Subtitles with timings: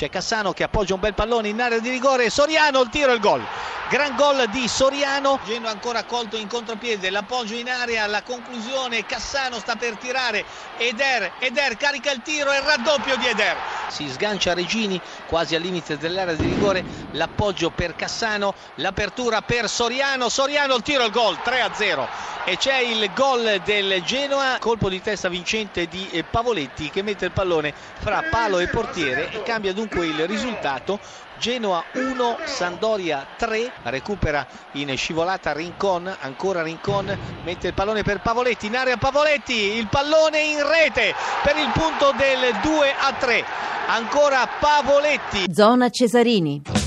[0.00, 3.16] c'è Cassano che appoggia un bel pallone in area di rigore, Soriano il tiro e
[3.16, 3.44] il gol.
[3.90, 9.58] Gran gol di Soriano, Genoa ancora colto in contropiede, l'appoggio in area, la conclusione, Cassano
[9.58, 10.42] sta per tirare,
[10.78, 13.56] Eder, Eder carica il tiro e il raddoppio di Eder.
[13.90, 20.28] Si sgancia Regini quasi al limite dell'area di rigore, l'appoggio per Cassano, l'apertura per Soriano,
[20.28, 22.08] Soriano il tiro il gol, 3-0
[22.44, 27.24] e c'è il gol del Genoa, colpo di testa vincente di eh, Pavoletti che mette
[27.24, 31.00] il pallone fra palo e portiere e cambia dunque il risultato
[31.40, 38.66] Genoa 1, Sandoria 3, recupera in scivolata Rincon, ancora Rincon, mette il pallone per Pavoletti,
[38.66, 43.44] in area Pavoletti, il pallone in rete per il punto del 2 a 3,
[43.86, 45.50] ancora Pavoletti.
[45.50, 46.79] Zona Cesarini.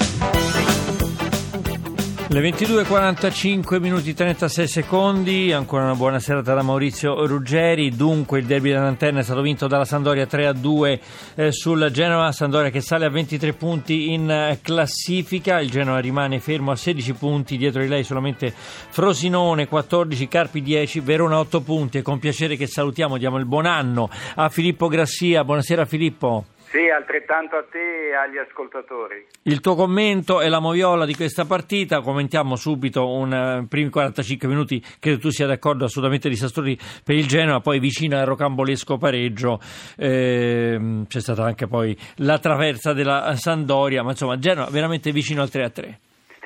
[2.33, 8.71] Le 22.45 minuti 36 secondi, ancora una buona serata da Maurizio Ruggeri, dunque il derby
[8.71, 10.99] dell'antenna è stato vinto dalla Sandoria 3-2
[11.35, 16.39] eh, sul Genoa, Sandoria che sale a 23 punti in eh, classifica, il Genoa rimane
[16.39, 21.99] fermo a 16 punti, dietro di lei solamente Frosinone 14, Carpi 10, Verona 8 punti.
[21.99, 26.45] E con piacere che salutiamo, diamo il buon anno a Filippo Grassia, buonasera Filippo.
[26.73, 29.27] Sì, altrettanto a te e agli ascoltatori.
[29.43, 34.47] Il tuo commento e la moviola di questa partita, commentiamo subito un uh, primi 45
[34.47, 39.59] minuti, credo tu sia d'accordo, assolutamente disastrosi per il Genoa, poi vicino al rocambolesco pareggio
[39.99, 45.49] eh, c'è stata anche poi la traversa della Sandoria, ma insomma Genoa veramente vicino al
[45.53, 45.93] 3-3.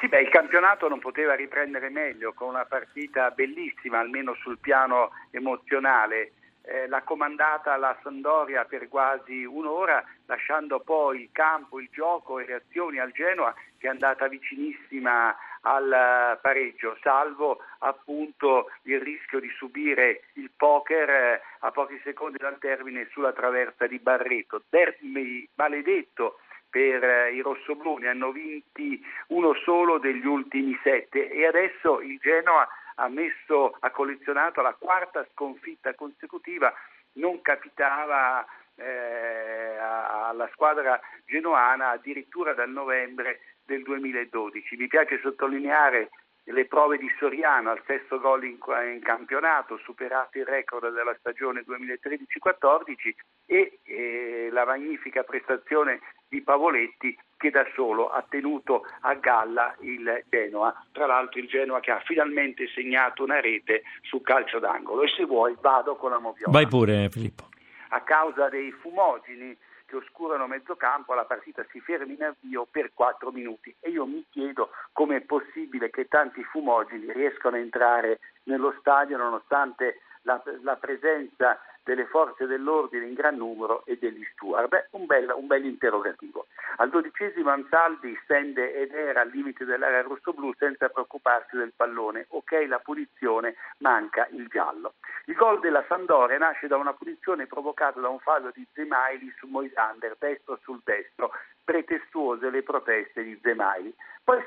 [0.01, 5.11] Sì, beh, il campionato non poteva riprendere meglio con una partita bellissima, almeno sul piano
[5.31, 6.33] emozionale
[6.67, 12.45] eh, l'ha comandata la Sandoria per quasi un'ora, lasciando poi il campo, il gioco e
[12.45, 19.49] le azioni al Genoa che è andata vicinissima al pareggio, salvo appunto il rischio di
[19.57, 24.63] subire il poker eh, a pochi secondi dal termine sulla traversa di Barreto.
[24.69, 31.45] Derby maledetto per eh, i rossoblù, ne hanno vinti uno solo degli ultimi sette e
[31.45, 32.67] adesso il Genoa
[32.99, 36.73] ha, messo, ha collezionato la quarta sconfitta consecutiva,
[37.13, 44.77] non capitava eh, alla squadra genoana addirittura dal novembre del 2012.
[44.77, 46.09] Mi piace sottolineare
[46.49, 48.57] le prove di Soriano al sesto gol in,
[48.93, 53.13] in, campionato, superato il record della stagione 2013-14
[53.45, 55.99] e eh, la magnifica prestazione
[56.29, 60.85] di Pavoletti che da solo ha tenuto a galla il Genoa.
[60.91, 65.03] Tra l'altro il Genoa che ha finalmente segnato una rete su calcio d'angolo.
[65.03, 66.51] E se vuoi vado con la moviola.
[66.51, 67.49] Vai pure Filippo.
[67.89, 69.55] A causa dei fumogeni
[69.85, 74.05] che oscurano mezzo campo, la partita si ferma in avvio per 4 minuti e io
[74.05, 80.43] mi chiedo come è possibile che tanti fumogeni riescano a entrare nello stadio nonostante la,
[80.61, 84.67] la presenza delle forze dell'ordine in gran numero e degli steward.
[84.67, 86.47] Beh, un bel, un bel interrogativo.
[86.77, 92.25] Al dodicesimo Ansaldi stende ed era al limite dell'area rosso-blu senza preoccuparsi del pallone.
[92.29, 94.95] Ok la punizione, manca il giallo.
[95.27, 99.47] Il gol della Sandoria nasce da una punizione provocata da un fallo di Zemaili su
[99.47, 101.31] Moisander, destro sul destro,
[101.63, 103.95] pretestuose le proteste di Zemaili.
[104.23, 104.43] Poi,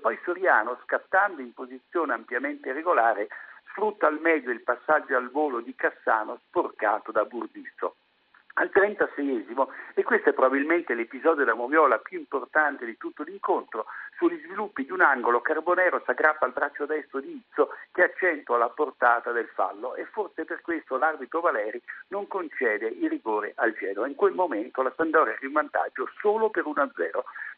[0.00, 3.28] poi Soriano, scattando in posizione ampiamente regolare,
[3.72, 7.96] sfrutta al meglio il passaggio al volo di Cassano sporcato da Burdisso.
[8.54, 13.86] Al 36esimo, e questo è probabilmente l'episodio della moviola più importante di tutto l'incontro,
[14.18, 18.58] sugli sviluppi di un angolo Carbonero si aggrappa al braccio destro di Izzo che accentua
[18.58, 23.72] la portata del fallo e forse per questo l'arbitro Valeri non concede il rigore al
[23.72, 24.06] Genoa.
[24.06, 26.90] In quel momento la Sandoria è in vantaggio solo per 1-0.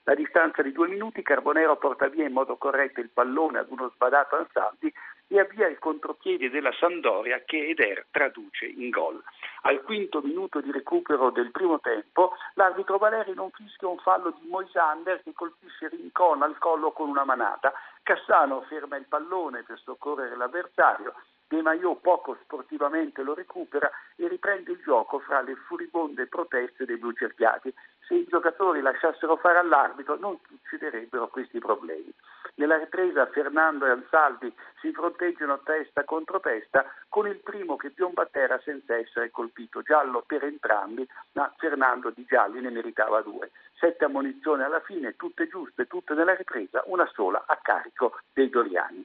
[0.05, 3.91] A distanza di due minuti Carbonero porta via in modo corretto il pallone ad uno
[3.95, 4.93] sbadato Ansaldi
[5.29, 9.23] e avvia il contropiede della Sandoria che Eder traduce in gol.
[9.63, 14.47] Al quinto minuto di recupero del primo tempo, l'arbitro Valeri non fischia un fallo di
[14.49, 17.73] Moisander che colpisce Rincon al collo con una manata.
[18.03, 21.15] Cassano ferma il pallone per soccorrere l'avversario.
[21.49, 26.97] De Maio poco sportivamente lo recupera e riprende il gioco fra le furibonde proteste dei
[26.97, 27.73] blucerchiati.
[28.07, 32.13] Se i giocatori lasciassero fare all'arbitro non succederebbero questi problemi.
[32.57, 38.23] Nella ripresa Fernando e Ansaldi si fronteggiano testa contro testa con il primo che piomba
[38.23, 43.51] a terra senza essere colpito, giallo per entrambi, ma Fernando di gialli ne meritava due.
[43.77, 49.05] Sette ammonizioni alla fine, tutte giuste, tutte nella ripresa, una sola a carico dei Doriani.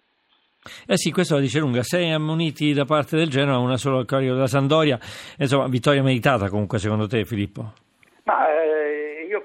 [0.85, 4.05] Eh sì, questo lo dice lunga, sei ammoniti da parte del Genoa, una sola a
[4.05, 4.99] carico della Sandoria,
[5.37, 7.88] insomma vittoria meritata comunque secondo te Filippo?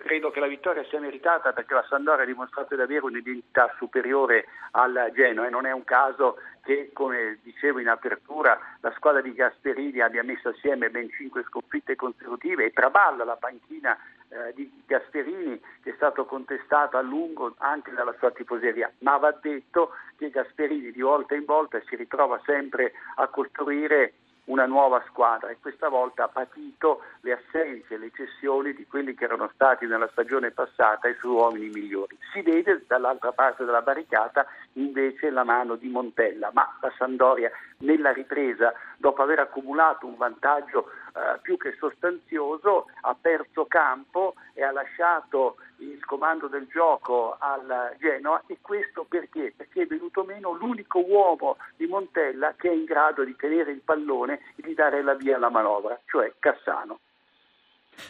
[0.05, 4.45] Credo che la vittoria sia meritata perché la Sandoria ha dimostrato di avere un'identità superiore
[4.73, 9.33] al Genoa e non è un caso che, come dicevo in apertura, la squadra di
[9.33, 13.97] Gasperini abbia messo assieme ben cinque sconfitte consecutive e traballa la panchina
[14.29, 19.35] eh, di Gasperini che è stato contestato a lungo anche dalla sua tifoseria, ma va
[19.41, 24.13] detto che Gasperini di volta in volta si ritrova sempre a costruire
[24.47, 29.25] una nuova squadra e questa volta ha patito le assenze, le cessioni di quelli che
[29.25, 32.19] erano stati nella stagione passata i suoi uomini migliori.
[32.33, 38.13] Si vede dall'altra parte della barricata invece la mano di Montella, ma la Sandoria nella
[38.13, 44.73] ripresa, dopo aver accumulato un vantaggio eh, più che sostanzioso, ha perso campo e ha
[44.73, 49.53] lasciato il comando del gioco al Genoa e questo perché?
[49.57, 53.81] Perché è venuto meno l'unico uomo di Montella che è in grado di tenere il
[53.81, 56.99] pallone e di dare la via alla manovra, cioè Cassano.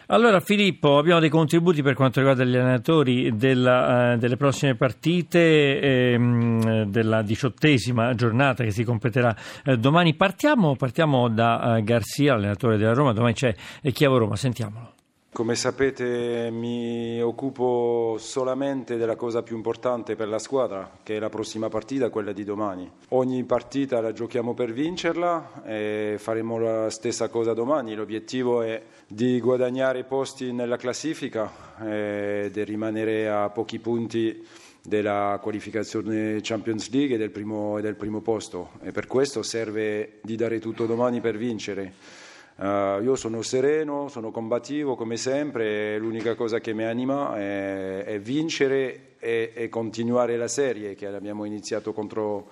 [0.06, 5.80] Allora Filippo, abbiamo dei contributi per quanto riguarda gli allenatori della, uh, delle prossime partite
[5.80, 9.34] ehm, della diciottesima giornata che si completerà
[9.64, 10.14] eh, domani.
[10.14, 13.54] Partiamo, partiamo da uh, Garzia, allenatore della Roma, domani c'è
[13.92, 14.93] Chiavo Roma, sentiamolo.
[15.34, 21.28] Come sapete mi occupo solamente della cosa più importante per la squadra, che è la
[21.28, 22.88] prossima partita, quella di domani.
[23.08, 27.96] Ogni partita la giochiamo per vincerla e faremo la stessa cosa domani.
[27.96, 31.50] L'obiettivo è di guadagnare posti nella classifica
[31.82, 34.40] e di rimanere a pochi punti
[34.84, 40.36] della qualificazione Champions League e del primo, del primo posto e per questo serve di
[40.36, 42.22] dare tutto domani per vincere.
[42.56, 48.20] Uh, io sono sereno, sono combattivo come sempre, l'unica cosa che mi anima è, è
[48.20, 52.50] vincere e, e, continuare la serie che abbiamo iniziato contro,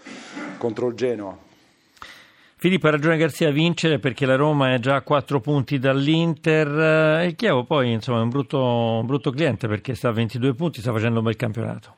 [0.59, 1.39] contro il Genoa.
[2.57, 7.21] Filippo ha ragione Garzia a vincere perché la Roma è già a quattro punti dall'Inter
[7.21, 10.55] e il Chievo poi insomma, è un brutto, un brutto cliente perché sta a 22
[10.55, 11.97] punti, sta facendo un bel campionato.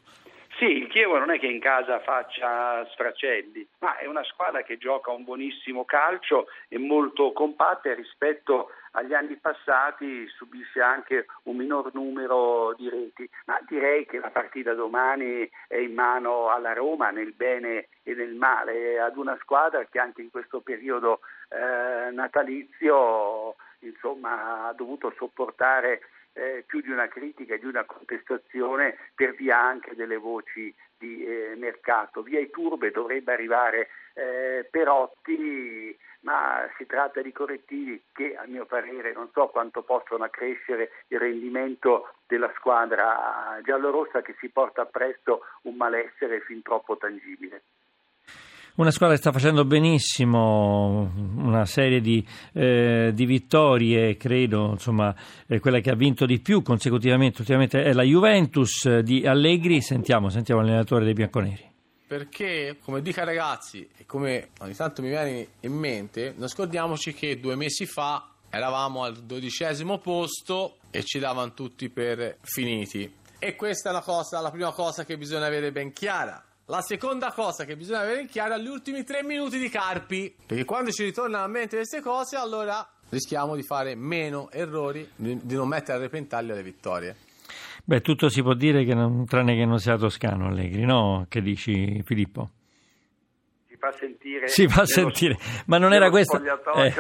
[1.14, 5.22] Chievo non è che in casa faccia sfracelli, ma è una squadra che gioca un
[5.22, 12.88] buonissimo calcio e molto compatta rispetto agli anni passati subisce anche un minor numero di
[12.88, 18.14] reti, ma direi che la partita domani è in mano alla Roma nel bene e
[18.14, 25.12] nel male, ad una squadra che anche in questo periodo eh, natalizio insomma, ha dovuto
[25.17, 26.00] sopportare
[26.34, 31.25] eh, più di una critica e di una contestazione per via anche delle voci di
[31.25, 32.22] eh, mercato.
[32.22, 39.12] Via Iturbe dovrebbe arrivare eh, Perotti, ma si tratta di correttivi che a mio parere
[39.12, 45.76] non so quanto possono accrescere il rendimento della squadra giallorossa che si porta appresso un
[45.76, 47.62] malessere fin troppo tangibile.
[48.76, 55.15] Una squadra che sta facendo benissimo, una serie di, eh, di vittorie, credo, insomma,
[55.61, 59.81] quella che ha vinto di più consecutivamente ultimamente è la Juventus di Allegri.
[59.81, 61.71] Sentiamo, sentiamo l'allenatore dei bianconeri.
[62.05, 67.15] Perché, come dico ai ragazzi, e come ogni tanto mi viene in mente, non scordiamoci
[67.15, 73.09] che due mesi fa eravamo al dodicesimo posto e ci davano tutti per finiti.
[73.38, 77.32] E questa è una cosa, la prima cosa che bisogna avere ben chiara la seconda
[77.32, 80.34] cosa che bisogna avere in chiaro è gli ultimi tre minuti di Carpi.
[80.46, 85.55] Perché quando ci ritornano a mente queste cose, allora rischiamo di fare meno errori, di
[85.55, 87.16] non mettere a repentaglio le vittorie.
[87.84, 91.26] Beh, tutto si può dire che non, tranne che non sia toscano Allegri, no?
[91.28, 92.50] Che dici Filippo?
[93.84, 94.48] Fa sentire.
[94.48, 95.36] Si fa sentire,
[95.66, 96.40] ma non era, questa,
[96.76, 96.94] eh,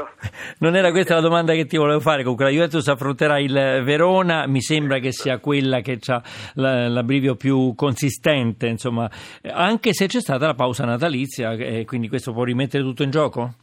[0.58, 2.22] non era, questa, la domanda che ti volevo fare.
[2.22, 6.22] Comunque la Juventus affronterà il Verona, mi sembra che sia quella che ha
[6.54, 9.08] l'abbrivio più consistente, insomma,
[9.42, 13.54] anche se c'è stata la pausa natalizia, e quindi questo può rimettere tutto in gioco?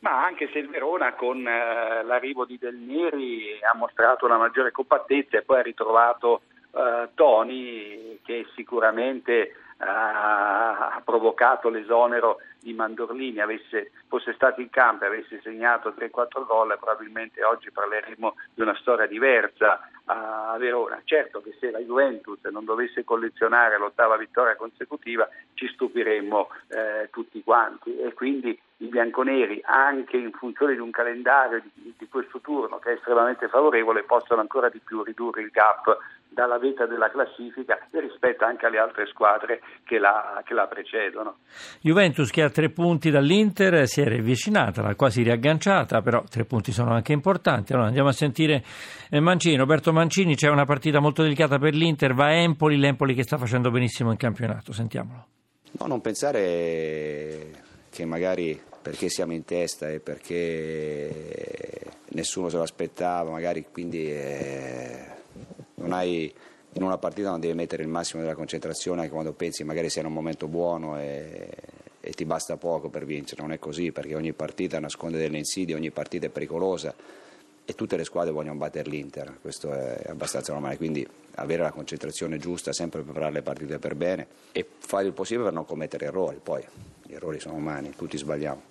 [0.00, 4.70] Ma anche se il Verona con eh, l'arrivo di Del Neri ha mostrato una maggiore
[4.70, 6.40] compattezza e poi ha ritrovato
[6.72, 15.06] eh, Toni che sicuramente ha provocato l'esonero di Mandorlini, avesse, fosse stato in campo e
[15.06, 21.00] avesse segnato 3-4 gol, probabilmente oggi parleremo di una storia diversa a Verona.
[21.04, 27.42] Certo che se la Juventus non dovesse collezionare l'ottava vittoria consecutiva ci stupiremmo eh, tutti
[27.42, 32.78] quanti e quindi i bianconeri, anche in funzione di un calendario di, di questo turno
[32.78, 35.96] che è estremamente favorevole, possono ancora di più ridurre il gap
[36.30, 41.38] dalla vetta della classifica e rispetto anche alle altre squadre che la, che la, precedono.
[41.80, 46.72] Juventus che ha tre punti dall'Inter si è riavvicinata, l'ha quasi riagganciata, però tre punti
[46.72, 47.72] sono anche importanti.
[47.72, 48.62] Allora andiamo a sentire
[49.10, 53.14] eh, Mancini, Roberto Mancini, c'è una partita molto delicata per l'Inter, va a Empoli, l'Empoli
[53.14, 55.26] che sta facendo benissimo in campionato, sentiamolo.
[55.72, 57.50] No, non pensare
[57.90, 61.10] che magari perché siamo in testa e perché
[62.10, 64.10] nessuno se lo aspettava, magari quindi...
[64.10, 65.18] Eh
[65.80, 66.32] non hai,
[66.72, 70.02] in una partita non devi mettere il massimo della concentrazione anche quando pensi magari sia
[70.02, 71.48] in un momento buono e,
[72.00, 75.74] e ti basta poco per vincere, non è così perché ogni partita nasconde delle insidie,
[75.74, 76.94] ogni partita è pericolosa
[77.64, 81.06] e tutte le squadre vogliono battere l'Inter, questo è abbastanza normale, quindi
[81.36, 85.52] avere la concentrazione giusta, sempre preparare le partite per bene e fare il possibile per
[85.52, 86.64] non commettere errori, poi
[87.04, 88.69] gli errori sono umani, tutti sbagliamo.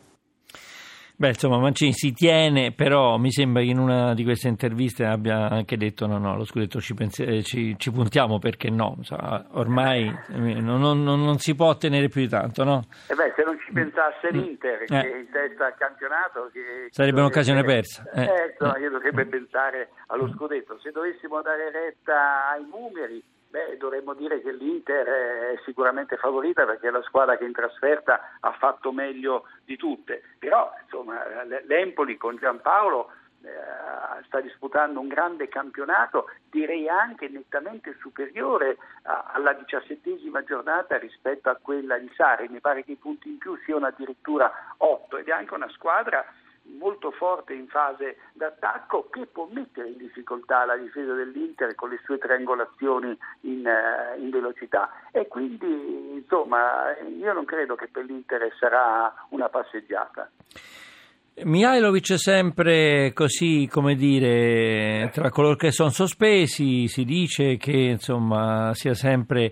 [1.20, 5.50] Beh, insomma, Mancini si tiene, però mi sembra che in una di queste interviste abbia
[5.50, 9.46] anche detto no, no, lo scudetto ci, pensi- eh, ci, ci puntiamo perché no, insomma,
[9.52, 12.86] ormai eh, non, non, non, si può ottenere più di tanto, no?
[13.10, 14.38] Eh beh, se non ci pensasse mm.
[14.40, 14.86] l'Inter, eh.
[14.86, 16.50] che in testa al campionato...
[16.54, 18.10] Che, Sarebbe un'occasione persa.
[18.14, 20.80] Eh, eh, no, io dovrebbe pensare allo scudetto.
[20.80, 26.90] Se dovessimo dare retta ai numeri Beh, dovremmo dire che l'Inter è sicuramente favorita perché
[26.90, 31.24] è la squadra che in trasferta ha fatto meglio di tutte, però insomma,
[31.66, 39.54] l'Empoli con Giampaolo eh, sta disputando un grande campionato, direi anche nettamente superiore a, alla
[39.54, 43.88] diciassettesima giornata rispetto a quella di Sari, mi pare che i punti in più siano
[43.88, 46.24] addirittura otto ed è anche una squadra
[46.78, 52.00] molto forte in fase d'attacco che può mettere in difficoltà la difesa dell'Inter con le
[52.04, 54.90] sue triangolazioni in, uh, in, velocità.
[55.12, 60.30] E quindi insomma io non credo che per l'Inter sarà una passeggiata.
[61.42, 68.74] Mihailovic è sempre così, come dire, tra coloro che sono sospesi, si dice che insomma
[68.74, 69.50] sia sempre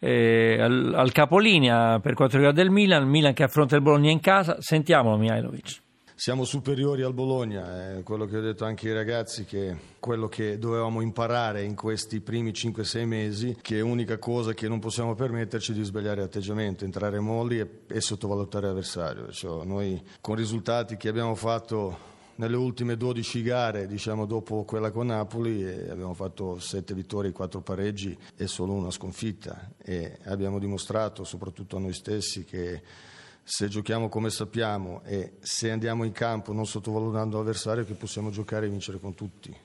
[0.00, 4.10] eh, al, al capolinea per quanto riguarda il Milan, il Milan che affronta il Bologna
[4.10, 5.86] in casa, sentiamolo Mihailovic
[6.18, 10.58] siamo superiori al Bologna, è quello che ho detto anche ai ragazzi, che quello che
[10.58, 15.72] dovevamo imparare in questi primi 5-6 mesi, che è unica cosa che non possiamo permetterci
[15.72, 19.30] di sbagliare atteggiamento, entrare molli e, e sottovalutare l'avversario.
[19.30, 21.96] Cioè, noi con i risultati che abbiamo fatto
[22.34, 28.18] nelle ultime 12 gare, diciamo dopo quella con Napoli, abbiamo fatto 7 vittorie, 4 pareggi
[28.36, 32.82] e solo una sconfitta e abbiamo dimostrato soprattutto a noi stessi che
[33.48, 38.66] se giochiamo come sappiamo e se andiamo in campo non sottovalutando l'avversario che possiamo giocare
[38.66, 39.56] e vincere con tutti.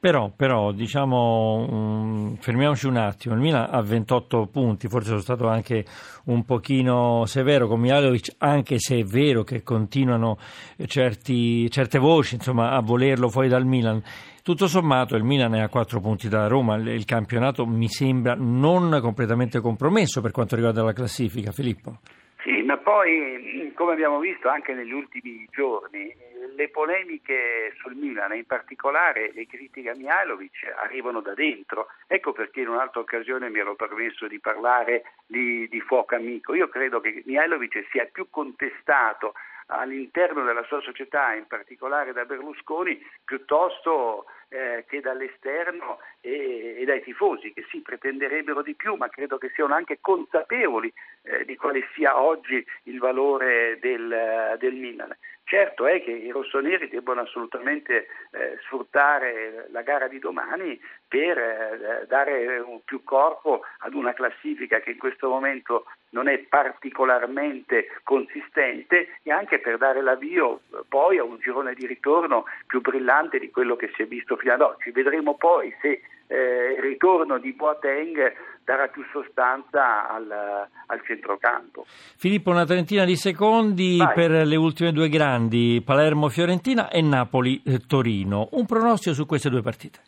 [0.00, 5.46] Però, però diciamo, um, fermiamoci un attimo, il Milan ha 28 punti, forse sono stato
[5.46, 5.84] anche
[6.24, 10.38] un pochino severo con Mihalovic, anche se è vero che continuano
[10.86, 14.02] certi, certe voci insomma, a volerlo fuori dal Milan.
[14.42, 18.98] Tutto sommato il Milan è a 4 punti da Roma, il campionato mi sembra non
[19.02, 21.52] completamente compromesso per quanto riguarda la classifica.
[21.52, 21.98] Filippo?
[22.44, 26.14] Sì, ma poi, come abbiamo visto anche negli ultimi giorni,
[26.54, 31.86] le polemiche sul Milan, in particolare le critiche a Mihailovic, arrivano da dentro.
[32.06, 36.52] Ecco perché in un'altra occasione mi ero permesso di parlare di, di fuoco amico.
[36.52, 39.32] Io credo che Mihailovic sia più contestato
[39.66, 47.02] all'interno della sua società, in particolare da Berlusconi, piuttosto eh, che dall'esterno e, e, dai
[47.02, 50.92] tifosi, che sì, pretenderebbero di più, ma credo che siano anche consapevoli
[51.22, 55.16] eh, di quale sia oggi il valore del, del Milan.
[55.46, 62.06] Certo è che i rossoneri debbono assolutamente eh, sfruttare la gara di domani per eh,
[62.08, 69.30] dare più corpo ad una classifica che in questo momento non è particolarmente consistente e
[69.30, 73.76] anche per dare l'avvio eh, poi a un girone di ritorno più brillante di quello
[73.76, 74.92] che si è visto fino ad oggi.
[74.92, 81.84] Vedremo poi se eh, il ritorno di Boateng darà più sostanza al, al centrocampo.
[82.16, 84.14] Filippo, una trentina di secondi Vai.
[84.14, 88.48] per le ultime due grandi, Palermo-Fiorentina e Napoli-Torino.
[88.52, 90.00] Un pronostico su queste due partite?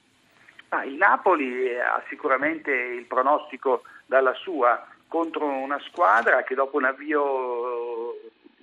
[0.71, 6.85] Ah, il Napoli ha sicuramente il pronostico dalla sua contro una squadra che dopo un
[6.85, 8.15] avvio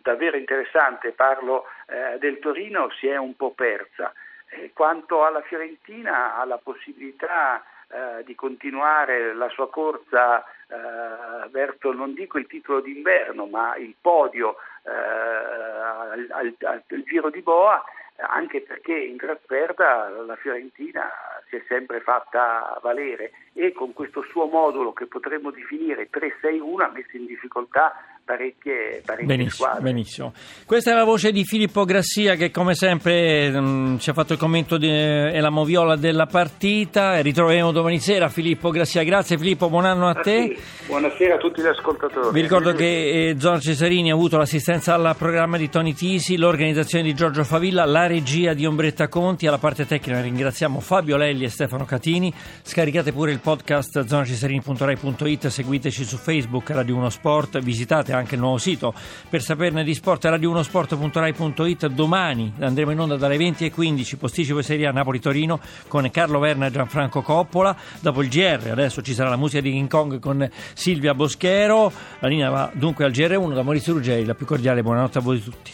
[0.01, 4.11] davvero interessante, parlo eh, del Torino, si è un po' persa.
[4.49, 11.91] Eh, quanto alla Fiorentina ha la possibilità eh, di continuare la sua corsa eh, verso,
[11.93, 17.83] non dico il titolo d'inverno, ma il podio eh, al, al, al, Giro di Boa,
[18.17, 21.07] anche perché in trasferta la Fiorentina
[21.53, 26.91] si è sempre fatta valere e con questo suo modulo che potremmo definire 3-6-1 ha
[26.91, 27.93] messo in difficoltà
[28.25, 29.81] parecchie, parecchie benissimo, squadre.
[29.81, 30.33] Benissimo.
[30.65, 34.33] Questa è la voce di Filippo Grassia che come sempre mh, mm, ci ha fatto
[34.33, 37.19] il commento di, è la moviola della partita.
[37.21, 39.03] Ritroveremo domani sera Filippo Grassia.
[39.03, 40.55] Grazie Filippo, buon anno a ah, te.
[40.55, 40.87] Sì.
[40.87, 42.31] Buonasera a tutti gli ascoltatori.
[42.31, 47.03] Vi ricordo che eh, Zona Cesarini ha avuto l'assistenza al programma di Tony Tisi, l'organizzazione
[47.03, 49.47] di Giorgio Favilla, la regia di Ombretta Conti.
[49.47, 52.33] Alla parte tecnica ringraziamo Fabio Lelli e Stefano Catini.
[52.61, 58.57] Scaricate pure il podcast zonacesarini.rai.it, seguiteci su Facebook Radio 1 Sport, visitate anche il nuovo
[58.57, 58.93] sito.
[59.29, 64.87] Per saperne di sport radio1sport.rai.it domani andremo in onda dalle 20 e 15 posticipo Serie
[64.87, 67.75] A Napoli-Torino con Carlo Verna e Gianfranco Coppola.
[67.99, 71.91] Dopo il GR adesso ci sarà la musica di King Kong con Silvia Boschero.
[72.19, 74.25] La linea va dunque al GR1 da Maurizio Ruggeri.
[74.25, 75.71] La più cordiale buonanotte a voi tutti